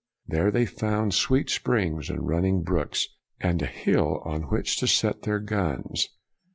[0.25, 3.07] There they found sweet springs and running brooks,
[3.39, 6.09] and a hill on which to set their guns.